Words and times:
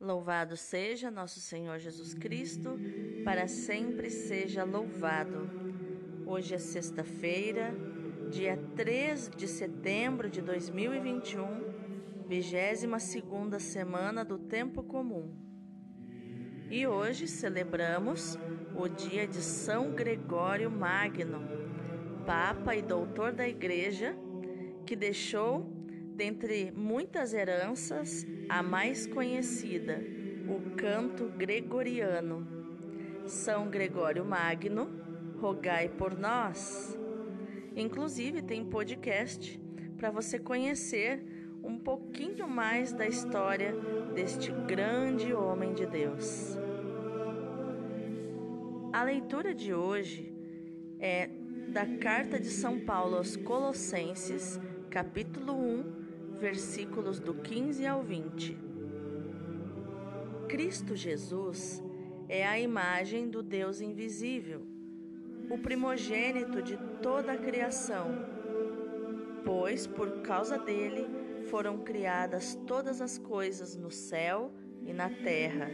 Louvado 0.00 0.56
seja 0.56 1.10
nosso 1.10 1.40
Senhor 1.40 1.78
Jesus 1.78 2.14
Cristo, 2.14 2.70
para 3.22 3.46
sempre 3.46 4.08
seja 4.08 4.64
louvado. 4.64 5.50
Hoje 6.24 6.54
é 6.54 6.58
sexta-feira, 6.58 7.74
dia 8.30 8.58
3 8.74 9.28
de 9.36 9.46
setembro 9.46 10.30
de 10.30 10.40
2021, 10.40 11.44
22 12.26 13.62
semana 13.62 14.24
do 14.24 14.38
Tempo 14.38 14.82
Comum. 14.82 15.34
E 16.70 16.86
hoje 16.86 17.28
celebramos 17.28 18.38
o 18.74 18.88
dia 18.88 19.26
de 19.26 19.42
São 19.42 19.92
Gregório 19.92 20.70
Magno, 20.70 21.42
Papa 22.24 22.74
e 22.74 22.80
Doutor 22.80 23.32
da 23.32 23.46
Igreja, 23.46 24.16
que 24.86 24.96
deixou 24.96 25.79
Dentre 26.14 26.70
muitas 26.70 27.32
heranças, 27.32 28.26
a 28.48 28.62
mais 28.62 29.06
conhecida, 29.06 30.02
o 30.48 30.76
canto 30.76 31.28
gregoriano. 31.36 32.46
São 33.26 33.70
Gregório 33.70 34.24
Magno, 34.24 34.90
rogai 35.38 35.88
por 35.88 36.18
nós. 36.18 36.98
Inclusive 37.76 38.42
tem 38.42 38.64
podcast 38.64 39.60
para 39.96 40.10
você 40.10 40.38
conhecer 40.38 41.22
um 41.62 41.78
pouquinho 41.78 42.48
mais 42.48 42.92
da 42.92 43.06
história 43.06 43.74
deste 44.14 44.50
grande 44.50 45.32
homem 45.32 45.72
de 45.74 45.86
Deus. 45.86 46.56
A 48.92 49.04
leitura 49.04 49.54
de 49.54 49.72
hoje 49.72 50.34
é 50.98 51.30
da 51.68 51.86
carta 51.98 52.40
de 52.40 52.48
São 52.48 52.80
Paulo 52.80 53.16
aos 53.16 53.36
Colossenses, 53.36 54.58
capítulo 54.90 55.52
1, 55.52 55.99
versículos 56.40 57.20
do 57.20 57.34
15 57.34 57.86
ao 57.86 58.02
20. 58.02 58.56
Cristo 60.48 60.96
Jesus 60.96 61.82
é 62.28 62.46
a 62.46 62.58
imagem 62.58 63.28
do 63.28 63.42
Deus 63.42 63.82
invisível, 63.82 64.62
o 65.50 65.58
primogênito 65.58 66.62
de 66.62 66.78
toda 67.02 67.32
a 67.32 67.36
criação, 67.36 68.24
pois 69.44 69.86
por 69.86 70.22
causa 70.22 70.58
dele 70.58 71.06
foram 71.50 71.78
criadas 71.78 72.58
todas 72.66 73.02
as 73.02 73.18
coisas 73.18 73.76
no 73.76 73.90
céu 73.90 74.50
e 74.86 74.94
na 74.94 75.10
terra, 75.10 75.68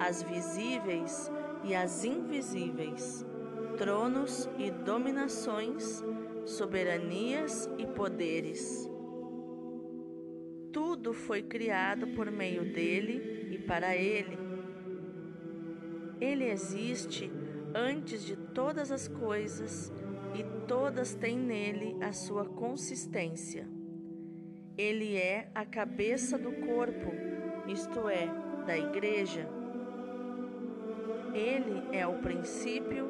as 0.00 0.22
visíveis 0.22 1.30
e 1.62 1.76
as 1.76 2.04
invisíveis, 2.04 3.24
tronos 3.78 4.48
e 4.58 4.68
dominações, 4.68 6.02
soberanias 6.44 7.70
e 7.78 7.86
poderes 7.86 8.90
tudo 11.02 11.12
foi 11.12 11.42
criado 11.42 12.06
por 12.08 12.30
meio 12.30 12.72
dele 12.72 13.48
e 13.50 13.58
para 13.58 13.96
ele. 13.96 14.38
Ele 16.20 16.44
existe 16.44 17.28
antes 17.74 18.24
de 18.24 18.36
todas 18.36 18.92
as 18.92 19.08
coisas 19.08 19.92
e 20.32 20.44
todas 20.68 21.12
têm 21.12 21.36
nele 21.36 21.96
a 22.00 22.12
sua 22.12 22.44
consistência. 22.44 23.68
Ele 24.78 25.16
é 25.16 25.50
a 25.52 25.64
cabeça 25.64 26.38
do 26.38 26.52
corpo, 26.52 27.10
isto 27.66 28.08
é, 28.08 28.28
da 28.64 28.78
igreja. 28.78 29.48
Ele 31.34 31.96
é 31.96 32.06
o 32.06 32.20
princípio, 32.20 33.08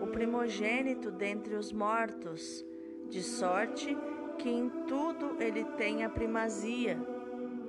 o 0.00 0.06
primogênito 0.06 1.10
dentre 1.10 1.56
os 1.56 1.72
mortos, 1.72 2.64
de 3.10 3.22
sorte 3.22 3.96
que 4.38 4.48
em 4.48 4.68
tudo 4.86 5.36
ele 5.40 5.64
tenha 5.76 6.08
primazia, 6.08 7.13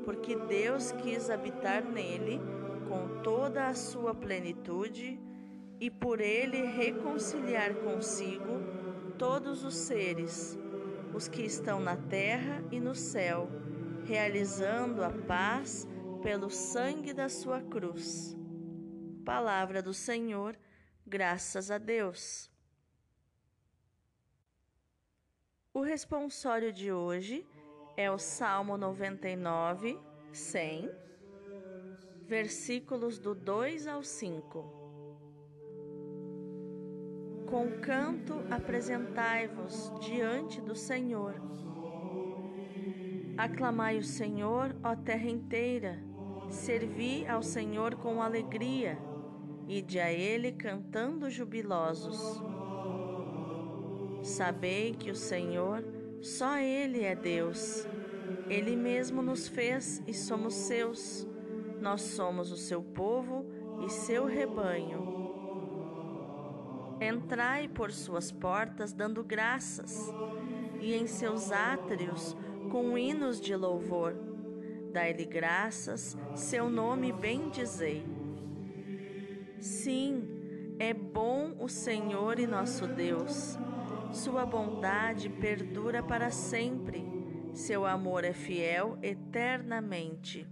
porque 0.06 0.36
Deus 0.36 0.92
quis 0.92 1.30
habitar 1.32 1.84
nele 1.84 2.40
com 2.88 3.22
toda 3.24 3.68
a 3.68 3.74
sua 3.74 4.14
plenitude 4.14 5.20
e 5.80 5.90
por 5.90 6.22
ele 6.22 6.62
reconciliar 6.62 7.74
consigo 7.76 8.62
todos 9.18 9.64
os 9.64 9.76
seres, 9.76 10.58
os 11.14 11.28
que 11.28 11.42
estão 11.42 11.80
na 11.80 11.98
terra 11.98 12.64
e 12.72 12.80
no 12.80 12.94
céu, 12.94 13.50
realizando 14.06 15.04
a 15.04 15.10
paz 15.10 15.88
pelo 16.22 16.50
sangue 16.50 17.12
da 17.12 17.28
sua 17.28 17.60
cruz. 17.62 18.38
Palavra 19.26 19.82
do 19.82 19.94
Senhor, 19.94 20.56
graças 21.06 21.72
a 21.72 21.80
Deus. 21.80 22.52
O 25.74 25.82
responsório 25.82 26.72
de 26.72 26.92
hoje 26.92 27.46
é 27.98 28.12
o 28.12 28.18
Salmo 28.18 28.78
99, 28.78 29.98
100, 30.32 30.92
versículos 32.28 33.18
do 33.18 33.34
2 33.34 33.88
ao 33.88 34.04
5. 34.04 34.66
Com 37.50 37.80
canto 37.80 38.44
apresentai-vos 38.52 39.94
diante 40.02 40.60
do 40.60 40.76
Senhor. 40.76 41.36
Aclamai 43.38 43.98
o 43.98 44.04
Senhor, 44.04 44.76
ó 44.84 44.96
terra 44.96 45.30
inteira, 45.30 45.98
servi 46.50 47.26
ao 47.28 47.42
Senhor 47.42 47.96
com 47.96 48.22
alegria, 48.22 48.98
ide 49.68 50.00
a 50.00 50.12
Ele 50.12 50.52
cantando 50.52 51.30
jubilosos. 51.30 52.42
Sabei 54.22 54.94
que 54.94 55.12
o 55.12 55.16
Senhor, 55.16 55.95
só 56.26 56.58
Ele 56.58 57.04
é 57.04 57.16
Deus. 57.16 57.88
Ele 58.50 58.76
mesmo 58.76 59.22
nos 59.22 59.48
fez 59.48 60.02
e 60.08 60.14
somos 60.14 60.56
seus. 60.56 61.28
Nós 61.80 62.02
somos 62.02 62.52
o 62.52 62.58
seu 62.58 62.82
povo 62.82 63.46
e 63.86 63.90
seu 63.92 64.26
rebanho. 64.26 65.14
Entrai 67.00 67.68
por 67.68 67.92
suas 67.92 68.32
portas 68.32 68.92
dando 68.92 69.24
graças, 69.24 70.12
e 70.82 70.96
em 70.96 71.06
seus 71.06 71.52
átrios 71.52 72.36
com 72.72 72.98
hinos 72.98 73.40
de 73.40 73.56
louvor. 73.56 74.16
Dai-lhe 74.92 75.26
graças, 75.26 76.18
seu 76.34 76.72
nome 76.72 77.12
bendizei. 77.12 78.04
Sim, 79.60 80.76
é 80.80 80.92
bom 80.92 81.56
o 81.60 81.68
Senhor 81.68 82.40
e 82.40 82.48
nosso 82.48 82.88
Deus 82.88 83.60
sua 84.16 84.46
bondade 84.46 85.30
perdura 85.30 86.02
para 86.02 86.32
sempre, 86.32 87.06
seu 87.54 87.86
amor 87.86 88.24
é 88.24 88.32
fiel 88.32 88.98
eternamente. 89.04 90.48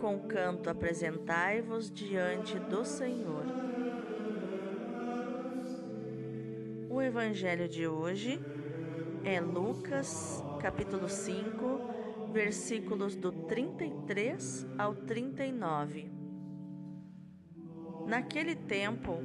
Com 0.00 0.20
canto 0.20 0.70
apresentai-vos 0.70 1.90
diante 1.90 2.58
do 2.58 2.84
Senhor. 2.84 3.44
O 6.88 7.02
evangelho 7.02 7.68
de 7.68 7.86
hoje 7.86 8.40
é 9.24 9.40
Lucas, 9.40 10.42
capítulo 10.60 11.08
5, 11.08 12.30
versículos 12.32 13.14
do 13.14 13.30
33 13.30 14.66
ao 14.78 14.94
39. 14.94 16.10
Naquele 18.06 18.54
tempo, 18.54 19.22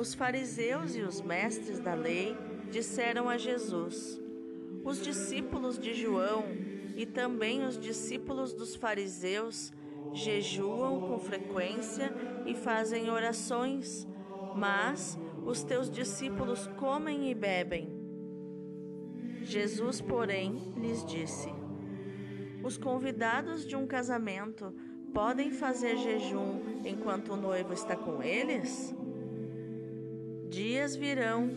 os 0.00 0.14
fariseus 0.14 0.96
e 0.96 1.02
os 1.02 1.20
mestres 1.20 1.78
da 1.78 1.92
lei 1.92 2.34
disseram 2.70 3.28
a 3.28 3.36
Jesus: 3.36 4.18
Os 4.82 5.02
discípulos 5.02 5.78
de 5.78 5.92
João 5.92 6.44
e 6.96 7.04
também 7.04 7.66
os 7.66 7.78
discípulos 7.78 8.54
dos 8.54 8.74
fariseus 8.74 9.70
jejuam 10.14 11.02
com 11.02 11.18
frequência 11.18 12.10
e 12.46 12.54
fazem 12.54 13.10
orações, 13.10 14.08
mas 14.56 15.18
os 15.44 15.62
teus 15.62 15.90
discípulos 15.90 16.66
comem 16.78 17.30
e 17.30 17.34
bebem. 17.34 17.90
Jesus, 19.42 20.00
porém, 20.00 20.72
lhes 20.78 21.04
disse: 21.04 21.52
Os 22.64 22.78
convidados 22.78 23.66
de 23.66 23.76
um 23.76 23.86
casamento 23.86 24.74
podem 25.12 25.50
fazer 25.50 25.98
jejum 25.98 26.80
enquanto 26.86 27.34
o 27.34 27.36
noivo 27.36 27.74
está 27.74 27.94
com 27.94 28.22
eles? 28.22 28.94
Dias 30.50 30.96
virão 30.96 31.48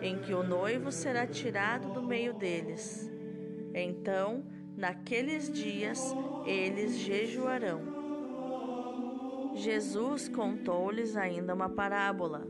em 0.00 0.18
que 0.18 0.34
o 0.34 0.42
noivo 0.42 0.90
será 0.90 1.24
tirado 1.24 1.92
do 1.92 2.02
meio 2.02 2.34
deles. 2.34 3.08
Então, 3.72 4.44
naqueles 4.76 5.48
dias, 5.48 6.12
eles 6.44 6.98
jejuarão. 6.98 9.52
Jesus 9.54 10.28
contou-lhes 10.28 11.16
ainda 11.16 11.54
uma 11.54 11.68
parábola. 11.68 12.44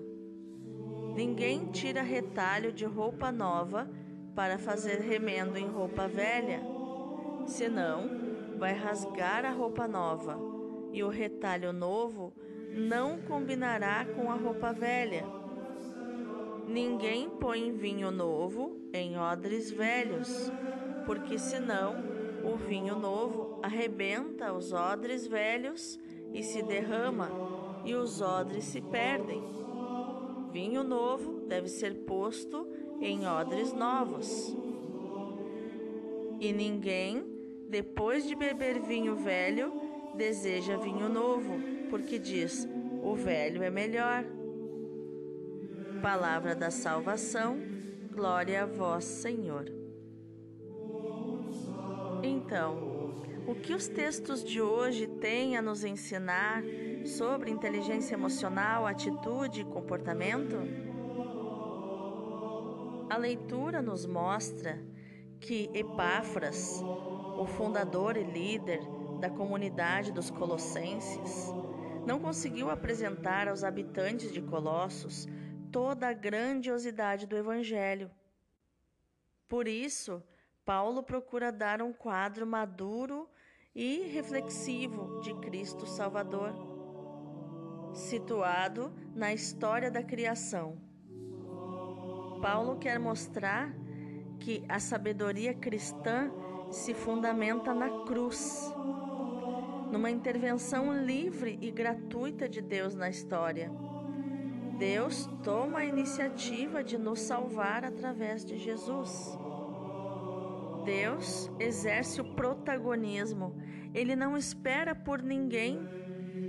Ninguém 1.14 1.66
tira 1.66 2.00
retalho 2.00 2.72
de 2.72 2.86
roupa 2.86 3.30
nova 3.30 3.86
para 4.34 4.56
fazer 4.56 5.00
remendo 5.00 5.58
em 5.58 5.68
roupa 5.68 6.08
velha, 6.08 6.62
senão 7.46 8.08
vai 8.58 8.72
rasgar 8.72 9.44
a 9.44 9.50
roupa 9.50 9.86
nova, 9.86 10.38
e 10.90 11.02
o 11.02 11.10
retalho 11.10 11.70
novo 11.70 12.32
não 12.70 13.20
combinará 13.20 14.06
com 14.06 14.30
a 14.30 14.36
roupa 14.36 14.72
velha 14.72 15.41
Ninguém 16.66 17.28
põe 17.28 17.72
vinho 17.72 18.10
novo 18.10 18.80
em 18.92 19.18
odres 19.18 19.70
velhos, 19.70 20.50
porque 21.04 21.38
senão 21.38 22.12
O 22.44 22.56
vinho 22.56 22.98
novo 22.98 23.60
arrebenta 23.62 24.52
os 24.52 24.72
odres 24.72 25.28
velhos 25.28 25.98
e 26.34 26.42
se 26.42 26.60
derrama, 26.60 27.30
e 27.84 27.94
os 27.94 28.20
odres 28.20 28.64
se 28.64 28.80
perdem. 28.80 29.40
Vinho 30.50 30.82
novo 30.82 31.46
deve 31.46 31.68
ser 31.68 31.94
posto 32.04 32.66
em 33.00 33.26
odres 33.26 33.72
novos. 33.72 34.56
E 36.40 36.52
ninguém, 36.52 37.24
depois 37.68 38.26
de 38.26 38.34
beber 38.34 38.80
vinho 38.80 39.14
velho, 39.14 39.72
deseja 40.16 40.76
vinho 40.76 41.08
novo, 41.08 41.60
porque 41.90 42.18
diz: 42.18 42.68
o 43.04 43.14
velho 43.14 43.62
é 43.62 43.70
melhor. 43.70 44.24
Palavra 46.02 46.56
da 46.56 46.68
salvação, 46.68 47.56
glória 48.12 48.64
a 48.64 48.66
vós, 48.66 49.04
Senhor. 49.04 49.66
Então, 52.24 53.22
o 53.46 53.54
que 53.54 53.72
os 53.72 53.86
textos 53.86 54.42
de 54.42 54.60
hoje 54.60 55.06
têm 55.06 55.56
a 55.56 55.62
nos 55.62 55.84
ensinar 55.84 56.64
sobre 57.06 57.52
inteligência 57.52 58.14
emocional, 58.14 58.84
atitude 58.84 59.60
e 59.60 59.64
comportamento? 59.64 60.56
A 63.08 63.16
leitura 63.16 63.80
nos 63.80 64.04
mostra 64.04 64.82
que 65.38 65.70
Epáfras, 65.72 66.82
o 66.82 67.46
fundador 67.46 68.16
e 68.16 68.24
líder 68.24 68.80
da 69.20 69.30
comunidade 69.30 70.10
dos 70.10 70.30
Colossenses, 70.30 71.52
não 72.04 72.18
conseguiu 72.18 72.70
apresentar 72.70 73.46
aos 73.46 73.62
habitantes 73.62 74.32
de 74.32 74.42
Colossos 74.42 75.28
toda 75.72 76.08
a 76.08 76.12
grandiosidade 76.12 77.26
do 77.26 77.36
Evangelho. 77.36 78.10
Por 79.48 79.66
isso, 79.66 80.22
Paulo 80.64 81.02
procura 81.02 81.50
dar 81.50 81.82
um 81.82 81.92
quadro 81.92 82.46
maduro 82.46 83.28
e 83.74 84.02
reflexivo 84.08 85.20
de 85.22 85.34
Cristo 85.40 85.86
Salvador, 85.86 86.52
situado 87.94 88.92
na 89.14 89.32
história 89.32 89.90
da 89.90 90.02
criação. 90.02 90.78
Paulo 92.40 92.76
quer 92.76 92.98
mostrar 92.98 93.74
que 94.38 94.64
a 94.68 94.78
sabedoria 94.78 95.54
cristã 95.54 96.30
se 96.70 96.92
fundamenta 96.92 97.72
na 97.72 98.04
cruz, 98.04 98.72
numa 99.90 100.10
intervenção 100.10 100.92
livre 101.04 101.58
e 101.60 101.70
gratuita 101.70 102.48
de 102.48 102.60
Deus 102.60 102.94
na 102.94 103.08
história. 103.08 103.70
Deus 104.82 105.30
toma 105.44 105.78
a 105.78 105.84
iniciativa 105.84 106.82
de 106.82 106.98
nos 106.98 107.20
salvar 107.20 107.84
através 107.84 108.44
de 108.44 108.58
Jesus. 108.58 109.38
Deus 110.84 111.48
exerce 111.60 112.20
o 112.20 112.34
protagonismo, 112.34 113.54
ele 113.94 114.16
não 114.16 114.36
espera 114.36 114.92
por 114.92 115.22
ninguém, 115.22 115.78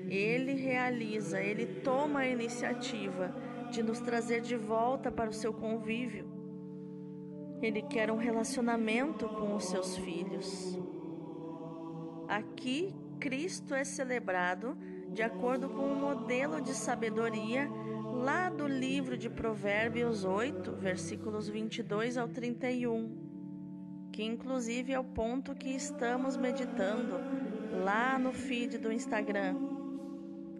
ele 0.10 0.54
realiza, 0.54 1.40
ele 1.40 1.82
toma 1.82 2.22
a 2.22 2.28
iniciativa 2.28 3.36
de 3.70 3.84
nos 3.84 4.00
trazer 4.00 4.42
de 4.42 4.58
volta 4.58 5.12
para 5.12 5.30
o 5.30 5.34
seu 5.34 5.54
convívio. 5.54 6.28
Ele 7.62 7.84
quer 7.84 8.10
um 8.10 8.18
relacionamento 8.18 9.30
com 9.30 9.56
os 9.56 9.66
seus 9.66 9.96
filhos. 9.96 10.76
Aqui, 12.28 12.96
Cristo 13.20 13.76
é 13.76 13.84
celebrado 13.84 14.76
de 15.12 15.22
acordo 15.22 15.70
com 15.70 15.84
o 15.84 15.96
modelo 15.96 16.60
de 16.60 16.74
sabedoria 16.74 17.70
lá 18.24 18.50
do 18.50 18.66
livro 18.66 19.18
de 19.18 19.30
Provérbios 19.30 20.24
8, 20.24 20.72
versículos 20.78 21.50
22 21.50 22.18
ao 22.18 22.30
31 22.30 23.34
que 24.14 24.24
inclusive 24.24 24.94
é 24.94 25.00
o 25.00 25.04
ponto 25.04 25.54
que 25.56 25.70
estamos 25.70 26.38
meditando 26.38 27.16
lá 27.84 28.18
no 28.18 28.31
feed 28.31 28.78
do 28.78 28.94
Instagram, 28.94 29.56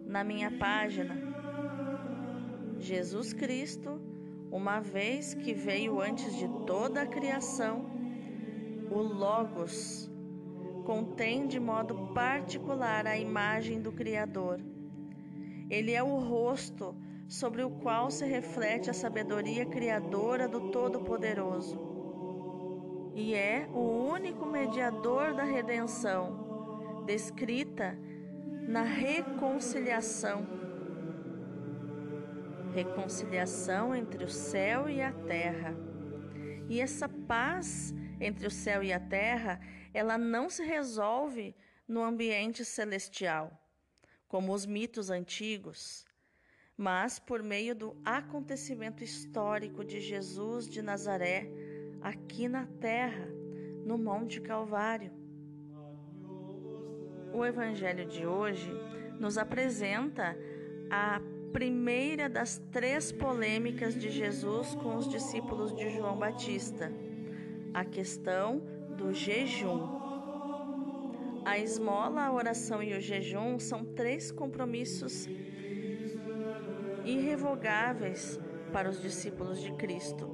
na 0.04 0.24
minha 0.24 0.50
página. 0.58 1.16
Jesus 2.80 3.32
Cristo, 3.32 3.98
uma 4.50 4.80
vez 4.80 5.32
que 5.32 5.54
veio 5.54 6.00
antes 6.00 6.36
de 6.36 6.48
toda 6.66 7.02
a 7.02 7.06
criação, 7.06 7.86
o 8.90 9.00
Logos, 9.00 10.10
contém 10.84 11.46
de 11.46 11.58
modo 11.58 12.12
particular 12.12 13.06
a 13.06 13.16
imagem 13.16 13.80
do 13.80 13.92
Criador. 13.92 14.60
Ele 15.70 15.92
é 15.92 16.02
o 16.02 16.18
rosto 16.18 16.94
sobre 17.28 17.62
o 17.62 17.70
qual 17.70 18.10
se 18.10 18.24
reflete 18.24 18.90
a 18.90 18.94
sabedoria 18.94 19.66
criadora 19.66 20.46
do 20.46 20.70
Todo-Poderoso 20.70 21.94
e 23.14 23.32
é 23.32 23.68
o 23.72 24.08
único 24.10 24.44
mediador 24.44 25.34
da 25.34 25.44
redenção, 25.44 27.04
descrita 27.06 27.96
na 28.66 28.82
reconciliação. 28.82 30.44
Reconciliação 32.74 33.94
entre 33.94 34.24
o 34.24 34.28
céu 34.28 34.88
e 34.88 35.00
a 35.00 35.12
terra. 35.12 35.76
E 36.68 36.80
essa 36.80 37.08
paz 37.08 37.94
entre 38.20 38.48
o 38.48 38.50
céu 38.50 38.82
e 38.82 38.92
a 38.92 38.98
terra, 38.98 39.60
ela 39.92 40.18
não 40.18 40.50
se 40.50 40.64
resolve 40.64 41.54
no 41.86 42.02
ambiente 42.02 42.64
celestial, 42.64 43.52
como 44.26 44.52
os 44.52 44.66
mitos 44.66 45.08
antigos, 45.08 46.04
mas 46.76 47.18
por 47.18 47.42
meio 47.42 47.74
do 47.74 47.96
acontecimento 48.04 49.04
histórico 49.04 49.84
de 49.84 50.00
Jesus 50.00 50.68
de 50.68 50.82
Nazaré 50.82 51.50
aqui 52.00 52.48
na 52.48 52.66
terra, 52.80 53.28
no 53.84 53.96
Monte 53.96 54.40
Calvário. 54.40 55.12
O 57.32 57.44
Evangelho 57.44 58.06
de 58.06 58.26
hoje 58.26 58.70
nos 59.18 59.38
apresenta 59.38 60.36
a 60.90 61.20
primeira 61.52 62.28
das 62.28 62.58
três 62.72 63.12
polêmicas 63.12 63.94
de 63.94 64.10
Jesus 64.10 64.74
com 64.74 64.96
os 64.96 65.08
discípulos 65.08 65.74
de 65.74 65.88
João 65.90 66.16
Batista, 66.16 66.92
a 67.72 67.84
questão 67.84 68.60
do 68.96 69.12
jejum. 69.12 70.02
A 71.44 71.58
esmola, 71.58 72.22
a 72.22 72.32
oração 72.32 72.82
e 72.82 72.96
o 72.96 73.00
jejum 73.00 73.58
são 73.58 73.84
três 73.84 74.32
compromissos 74.32 75.28
irrevogáveis 77.04 78.40
para 78.72 78.88
os 78.88 79.00
discípulos 79.00 79.60
de 79.60 79.72
Cristo. 79.72 80.28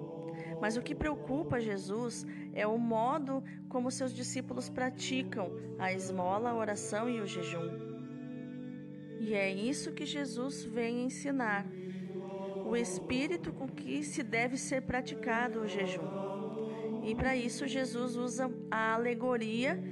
Mas 0.61 0.77
o 0.77 0.83
que 0.83 0.95
preocupa 0.95 1.61
Jesus 1.61 2.27
é 2.53 2.67
o 2.67 2.79
modo 2.79 3.43
como 3.69 3.91
seus 3.91 4.15
discípulos 4.15 4.69
praticam 4.69 5.53
a 5.79 5.93
esmola, 5.93 6.51
a 6.51 6.55
oração 6.55 7.09
e 7.09 7.21
o 7.21 7.27
jejum. 7.27 7.71
E 9.19 9.35
é 9.35 9.51
isso 9.51 9.93
que 9.93 10.05
Jesus 10.05 10.65
vem 10.65 11.05
ensinar. 11.05 11.67
O 12.67 12.77
espírito 12.77 13.53
com 13.53 13.69
que 13.69 14.03
se 14.03 14.23
deve 14.23 14.57
ser 14.57 14.83
praticado 14.83 15.61
o 15.61 15.69
jejum. 15.69 16.09
E 17.03 17.15
para 17.15 17.35
isso 17.35 17.67
Jesus 17.67 18.17
usa 18.17 18.51
a 18.71 18.95
alegoria 18.95 19.83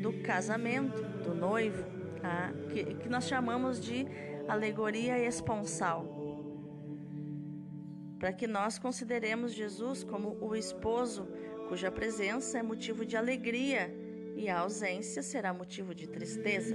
do 0.00 0.12
casamento, 0.22 1.02
do 1.22 1.34
noivo, 1.34 1.84
tá? 2.20 2.52
que, 2.70 2.94
que 2.94 3.08
nós 3.08 3.24
chamamos 3.26 3.80
de 3.80 4.06
alegoria 4.48 5.18
esponsal 5.18 6.13
para 8.24 8.32
que 8.32 8.46
nós 8.46 8.78
consideremos 8.78 9.52
Jesus 9.52 10.02
como 10.02 10.38
o 10.40 10.56
esposo 10.56 11.28
cuja 11.68 11.92
presença 11.92 12.56
é 12.56 12.62
motivo 12.62 13.04
de 13.04 13.18
alegria 13.18 13.94
e 14.34 14.48
a 14.48 14.60
ausência 14.60 15.22
será 15.22 15.52
motivo 15.52 15.94
de 15.94 16.08
tristeza. 16.08 16.74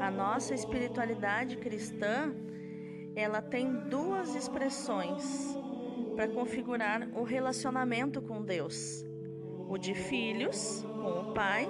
A 0.00 0.08
nossa 0.08 0.54
espiritualidade 0.54 1.56
cristã, 1.56 2.32
ela 3.16 3.42
tem 3.42 3.88
duas 3.88 4.36
expressões 4.36 5.58
para 6.14 6.28
configurar 6.28 7.08
o 7.12 7.24
relacionamento 7.24 8.22
com 8.22 8.44
Deus: 8.44 9.04
o 9.68 9.76
de 9.76 9.92
filhos 9.92 10.86
com 11.02 11.30
o 11.30 11.34
pai 11.34 11.68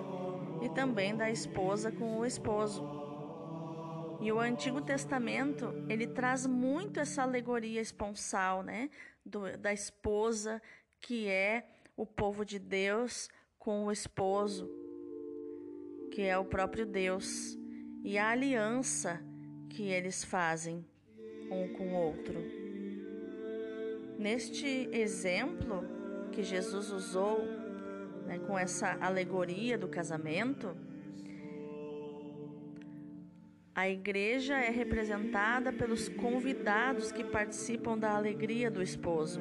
e 0.61 0.69
também 0.69 1.17
da 1.17 1.31
esposa 1.31 1.91
com 1.91 2.19
o 2.19 2.27
esposo. 2.27 3.00
E 4.21 4.31
o 4.31 4.39
Antigo 4.39 4.83
Testamento, 4.83 5.73
ele 5.89 6.07
traz 6.07 6.47
muito 6.47 7.01
essa 7.01 7.23
alegoria 7.23 7.81
esponsal, 7.81 8.63
né? 8.63 8.91
Do, 9.25 9.57
da 9.57 9.73
esposa, 9.73 10.61
que 11.01 11.27
é 11.27 11.67
o 11.97 12.05
povo 12.05 12.45
de 12.45 12.59
Deus 12.59 13.31
com 13.59 13.87
o 13.87 13.93
esposo, 13.93 14.71
que 16.11 16.23
é 16.23 16.37
o 16.37 16.45
próprio 16.45 16.85
Deus, 16.85 17.59
e 18.05 18.19
a 18.19 18.29
aliança 18.31 19.23
que 19.71 19.85
eles 19.85 20.23
fazem 20.23 20.85
um 21.51 21.73
com 21.73 21.95
o 21.95 21.97
outro. 21.97 22.43
Neste 24.19 24.89
exemplo 24.93 25.83
que 26.31 26.43
Jesus 26.43 26.91
usou, 26.91 27.43
né, 28.27 28.39
com 28.47 28.59
essa 28.59 28.99
alegoria 29.01 29.79
do 29.79 29.89
casamento, 29.89 30.77
a 33.81 33.89
igreja 33.89 34.59
é 34.59 34.69
representada 34.69 35.73
pelos 35.73 36.07
convidados 36.07 37.11
que 37.11 37.25
participam 37.25 37.97
da 37.97 38.15
alegria 38.15 38.71
do 38.71 38.83
esposo. 38.83 39.41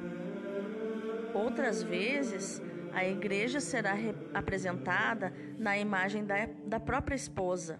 Outras 1.34 1.84
vezes, 1.84 2.62
A 2.92 3.08
igreja 3.08 3.60
será 3.60 3.94
apresentada 4.34 5.32
na 5.60 5.78
imagem 5.78 6.26
da, 6.26 6.48
da 6.66 6.80
própria 6.80 7.16
esposa. 7.16 7.80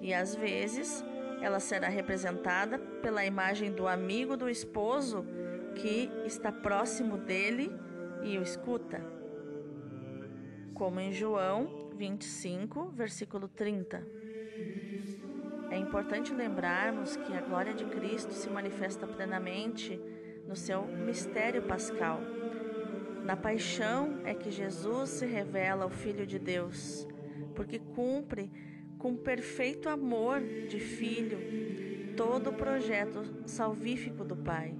E 0.00 0.12
às 0.12 0.34
vezes 0.34 1.04
ela 1.40 1.60
será 1.60 1.88
representada 1.88 2.78
pela 3.00 3.24
imagem 3.24 3.70
do 3.70 3.86
amigo 3.86 4.36
do 4.36 4.48
esposo 4.48 5.24
que 5.76 6.10
está 6.24 6.50
próximo 6.50 7.16
dele 7.16 7.70
e 8.24 8.36
o 8.38 8.42
escuta. 8.42 9.00
Como 10.74 10.98
em 10.98 11.12
João 11.12 11.90
25, 11.96 12.90
versículo 12.90 13.46
30. 13.46 14.27
É 15.70 15.76
importante 15.76 16.32
lembrarmos 16.32 17.16
que 17.16 17.32
a 17.32 17.40
glória 17.40 17.74
de 17.74 17.84
Cristo 17.84 18.32
se 18.32 18.48
manifesta 18.48 19.06
plenamente 19.06 20.00
no 20.46 20.56
seu 20.56 20.86
mistério 20.86 21.62
pascal. 21.62 22.20
Na 23.24 23.36
paixão 23.36 24.20
é 24.24 24.32
que 24.32 24.50
Jesus 24.50 25.10
se 25.10 25.26
revela 25.26 25.84
o 25.84 25.90
Filho 25.90 26.26
de 26.26 26.38
Deus, 26.38 27.06
porque 27.54 27.78
cumpre 27.78 28.50
com 28.98 29.14
perfeito 29.14 29.88
amor 29.88 30.40
de 30.40 30.80
filho 30.80 31.38
todo 32.16 32.50
o 32.50 32.54
projeto 32.54 33.22
salvífico 33.46 34.24
do 34.24 34.34
Pai. 34.34 34.74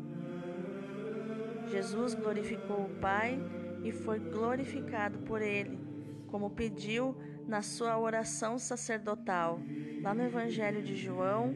Jesus 1.70 2.14
glorificou 2.14 2.86
o 2.86 3.00
Pai 3.00 3.38
e 3.84 3.92
foi 3.92 4.18
glorificado 4.18 5.18
por 5.20 5.42
ele, 5.42 5.78
como 6.26 6.50
pediu 6.50 7.14
na 7.46 7.62
sua 7.62 7.98
oração 7.98 8.58
sacerdotal, 8.58 9.60
lá 10.08 10.14
no 10.14 10.24
Evangelho 10.24 10.82
de 10.82 10.96
João, 10.96 11.54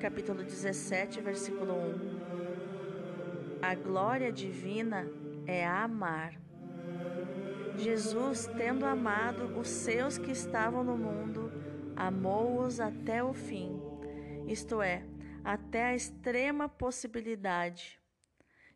capítulo 0.00 0.42
17, 0.42 1.20
versículo 1.20 1.74
1. 1.74 3.60
A 3.60 3.74
glória 3.74 4.32
divina 4.32 5.06
é 5.46 5.66
amar. 5.66 6.32
Jesus, 7.76 8.46
tendo 8.56 8.86
amado 8.86 9.54
os 9.58 9.68
seus 9.68 10.16
que 10.16 10.30
estavam 10.30 10.82
no 10.82 10.96
mundo, 10.96 11.52
amou-os 11.94 12.80
até 12.80 13.22
o 13.22 13.34
fim, 13.34 13.78
isto 14.46 14.80
é, 14.80 15.04
até 15.44 15.88
a 15.88 15.94
extrema 15.94 16.70
possibilidade. 16.70 18.00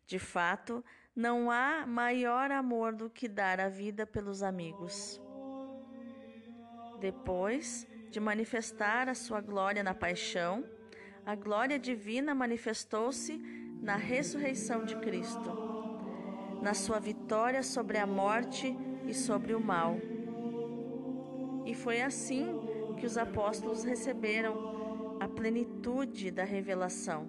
De 0.05 0.19
fato, 0.19 0.85
não 1.15 1.49
há 1.49 1.87
maior 1.87 2.51
amor 2.51 2.93
do 2.93 3.09
que 3.09 3.27
dar 3.27 3.59
a 3.59 3.69
vida 3.69 4.05
pelos 4.05 4.43
amigos. 4.43 5.19
Depois 6.99 7.87
de 8.13 8.19
manifestar 8.19 9.09
a 9.09 9.15
sua 9.15 9.41
glória 9.41 9.81
na 9.81 9.95
paixão, 9.95 10.63
a 11.25 11.33
glória 11.33 11.79
divina 11.79 12.35
manifestou-se 12.35 13.41
na 13.81 13.95
ressurreição 13.95 14.85
de 14.85 14.95
Cristo, 14.97 15.51
na 16.61 16.75
sua 16.75 16.99
vitória 16.99 17.63
sobre 17.63 17.97
a 17.97 18.05
morte 18.05 18.77
e 19.07 19.15
sobre 19.15 19.55
o 19.55 19.59
mal. 19.59 19.97
E 21.65 21.73
foi 21.73 22.03
assim 22.03 22.45
que 22.99 23.07
os 23.07 23.17
apóstolos 23.17 23.83
receberam 23.83 25.17
a 25.19 25.27
plenitude 25.27 26.29
da 26.29 26.43
revelação. 26.43 27.27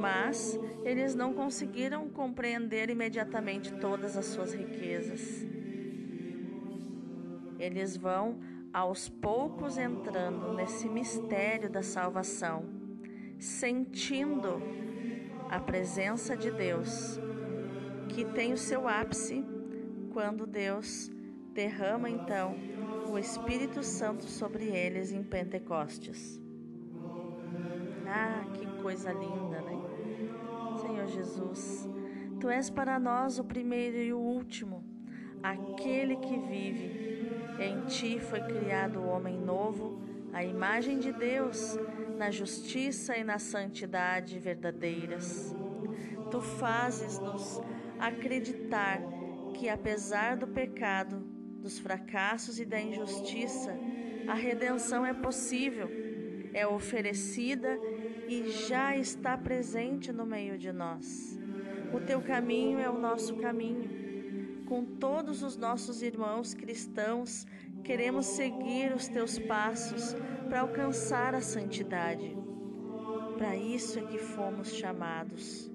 Mas 0.00 0.56
eles 0.84 1.16
não 1.16 1.34
conseguiram 1.34 2.08
compreender 2.10 2.90
imediatamente 2.90 3.74
todas 3.80 4.16
as 4.16 4.26
suas 4.26 4.54
riquezas. 4.54 5.44
Eles 7.58 7.96
vão 7.96 8.53
aos 8.74 9.08
poucos 9.08 9.78
entrando 9.78 10.52
nesse 10.52 10.88
mistério 10.88 11.70
da 11.70 11.82
salvação 11.82 12.84
sentindo 13.38 14.62
a 15.50 15.60
presença 15.60 16.36
de 16.36 16.50
Deus, 16.50 17.20
que 18.08 18.24
tem 18.24 18.52
o 18.52 18.56
seu 18.56 18.88
ápice 18.88 19.44
quando 20.12 20.46
Deus 20.46 21.10
derrama 21.52 22.08
então 22.08 22.56
o 23.10 23.18
Espírito 23.18 23.82
Santo 23.82 24.24
sobre 24.24 24.64
eles 24.64 25.12
em 25.12 25.22
Pentecostes. 25.22 26.40
Ah, 28.06 28.44
que 28.54 28.66
coisa 28.82 29.12
linda, 29.12 29.60
né? 29.60 29.82
Senhor 30.80 31.06
Jesus, 31.06 31.88
tu 32.40 32.48
és 32.48 32.70
para 32.70 32.98
nós 32.98 33.38
o 33.38 33.44
primeiro 33.44 33.98
e 33.98 34.12
o 34.12 34.18
último, 34.18 34.84
aquele 35.42 36.16
que 36.16 36.38
vive. 36.38 37.33
Em 37.58 37.84
ti 37.86 38.18
foi 38.18 38.40
criado 38.40 39.00
o 39.00 39.08
homem 39.08 39.38
novo, 39.38 40.00
a 40.32 40.44
imagem 40.44 40.98
de 40.98 41.12
Deus 41.12 41.78
na 42.18 42.30
justiça 42.30 43.16
e 43.16 43.22
na 43.22 43.38
santidade 43.38 44.38
verdadeiras. 44.38 45.54
Tu 46.30 46.40
fazes-nos 46.40 47.60
acreditar 47.98 49.00
que, 49.54 49.68
apesar 49.68 50.36
do 50.36 50.48
pecado, 50.48 51.20
dos 51.60 51.78
fracassos 51.78 52.58
e 52.58 52.64
da 52.64 52.80
injustiça, 52.80 53.78
a 54.26 54.34
redenção 54.34 55.06
é 55.06 55.14
possível, 55.14 55.88
é 56.52 56.66
oferecida 56.66 57.78
e 58.28 58.50
já 58.50 58.96
está 58.96 59.36
presente 59.36 60.12
no 60.12 60.26
meio 60.26 60.58
de 60.58 60.72
nós. 60.72 61.38
O 61.92 62.00
teu 62.00 62.20
caminho 62.20 62.78
é 62.78 62.90
o 62.90 62.98
nosso 62.98 63.36
caminho. 63.36 64.03
Com 64.66 64.84
todos 64.84 65.42
os 65.42 65.56
nossos 65.56 66.00
irmãos 66.00 66.54
cristãos, 66.54 67.46
queremos 67.82 68.24
seguir 68.26 68.94
os 68.94 69.08
teus 69.08 69.38
passos 69.38 70.16
para 70.48 70.60
alcançar 70.60 71.34
a 71.34 71.40
santidade. 71.40 72.36
Para 73.36 73.54
isso 73.56 73.98
é 73.98 74.02
que 74.02 74.18
fomos 74.18 74.72
chamados. 74.72 75.70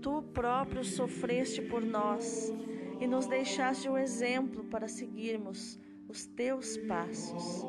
Tu 0.00 0.22
próprio 0.32 0.84
sofreste 0.84 1.60
por 1.62 1.82
nós 1.82 2.52
e 3.00 3.06
nos 3.08 3.26
deixaste 3.26 3.88
o 3.88 3.98
exemplo 3.98 4.62
para 4.64 4.86
seguirmos 4.86 5.78
os 6.08 6.26
teus 6.26 6.76
passos. 6.76 7.66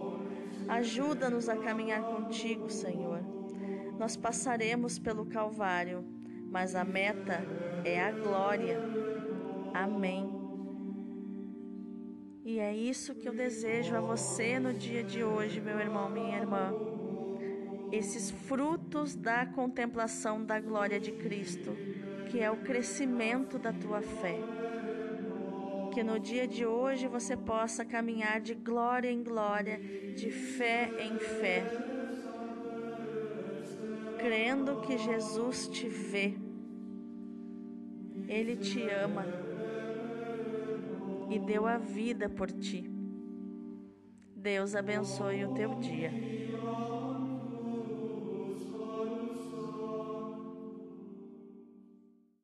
Ajuda-nos 0.67 1.49
a 1.49 1.57
caminhar 1.57 2.03
contigo, 2.03 2.69
Senhor. 2.69 3.21
Nós 3.97 4.15
passaremos 4.15 4.99
pelo 4.99 5.25
Calvário, 5.25 6.05
mas 6.51 6.75
a 6.75 6.83
meta 6.83 7.41
é 7.83 7.99
a 7.99 8.11
glória. 8.11 8.79
Amém. 9.73 10.47
E 12.49 12.59
é 12.59 12.73
isso 12.73 13.13
que 13.13 13.27
eu 13.27 13.33
desejo 13.33 13.93
a 13.93 13.99
você 13.99 14.57
no 14.57 14.73
dia 14.73 15.03
de 15.03 15.21
hoje, 15.21 15.59
meu 15.59 15.77
irmão, 15.79 16.09
minha 16.09 16.37
irmã. 16.37 16.73
Esses 17.91 18.31
frutos 18.31 19.15
da 19.15 19.45
contemplação 19.45 20.45
da 20.45 20.57
glória 20.57 20.97
de 20.97 21.11
Cristo, 21.11 21.75
que 22.29 22.39
é 22.39 22.49
o 22.49 22.55
crescimento 22.57 23.59
da 23.59 23.73
tua 23.73 24.01
fé. 24.01 24.39
Que 25.93 26.01
no 26.01 26.17
dia 26.17 26.47
de 26.47 26.65
hoje 26.65 27.05
você 27.05 27.35
possa 27.35 27.83
caminhar 27.83 28.39
de 28.39 28.53
glória 28.53 29.11
em 29.11 29.21
glória, 29.21 29.77
de 30.15 30.31
fé 30.31 30.89
em 30.99 31.19
fé, 31.19 31.65
crendo 34.17 34.79
que 34.81 34.97
Jesus 34.97 35.67
te 35.67 35.89
vê, 35.89 36.33
Ele 38.27 38.55
te 38.55 38.81
ama 38.89 39.46
e 41.29 41.39
deu 41.39 41.65
a 41.67 41.77
vida 41.77 42.29
por 42.29 42.51
ti. 42.51 42.89
Deus 44.35 44.75
abençoe 44.75 45.43
o 45.45 45.53
teu 45.53 45.75
dia. 45.75 46.11